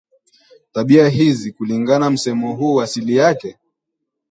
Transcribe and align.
Tabia 0.71 1.09
hizi 1.09 1.51
kulingana 1.51 2.09
msemo 2.09 2.55
huu 2.55 2.81
asili 2.81 3.15
yake 3.15 3.57